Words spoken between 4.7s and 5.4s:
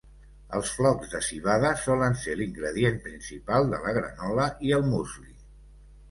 el musli.